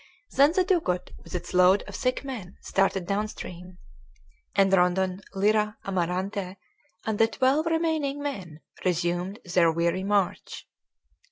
Then 0.31 0.53
the 0.53 0.63
dugout 0.63 1.11
with 1.23 1.35
its 1.35 1.53
load 1.53 1.83
of 1.83 1.95
sick 1.95 2.23
men 2.23 2.57
started 2.61 3.05
down 3.05 3.27
stream, 3.27 3.77
and 4.55 4.73
Rondon, 4.73 5.21
Lyra, 5.35 5.77
Amarante, 5.85 6.57
and 7.05 7.19
the 7.19 7.27
twelve 7.27 7.67
remaining 7.67 8.19
men 8.19 8.61
resumed 8.83 9.37
their 9.45 9.71
weary 9.71 10.03
march. 10.03 10.65